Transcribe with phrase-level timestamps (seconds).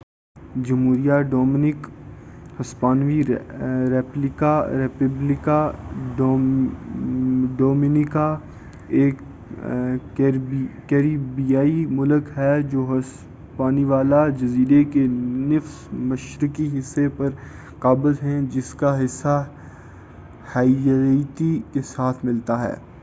[0.67, 1.87] جمہوریہ ڈومنک
[2.59, 3.17] ہسپانوی:
[3.89, 5.57] ریپبلیکا
[7.57, 8.25] ڈومینیکانا
[8.99, 9.15] ایک
[10.87, 15.05] کیریبیائی ملک ہے جو ہسپانیولا جزیرے کے
[15.09, 15.93] نصف
[16.03, 17.29] مشرقی حصے پر
[17.79, 19.35] قابض ہیں، جس کا حصہ
[20.55, 22.75] ہیئتی کے ساتھ ملتا ہے